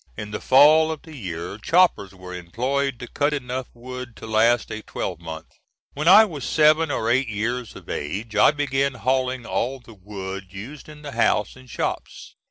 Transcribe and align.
In 0.17 0.31
the 0.31 0.41
fall 0.41 0.91
of 0.91 1.03
the 1.03 1.15
year 1.15 1.59
choppers 1.59 2.11
were 2.11 2.33
employed 2.33 2.97
to 2.97 3.07
cut 3.07 3.35
enough 3.35 3.67
wood 3.75 4.15
to 4.15 4.25
last 4.25 4.71
a 4.71 4.81
twelve 4.81 5.19
month. 5.19 5.51
When 5.93 6.07
I 6.07 6.25
was 6.25 6.43
seven 6.43 6.89
or 6.89 7.07
eight 7.11 7.27
years 7.29 7.75
of 7.75 7.87
age, 7.87 8.35
I 8.35 8.49
began 8.49 8.95
hauling 8.95 9.45
all 9.45 9.79
the 9.79 9.93
wood 9.93 10.45
used 10.53 10.89
in 10.89 11.03
the 11.03 11.11
house 11.11 11.55
and 11.55 11.69
shops. 11.69 12.33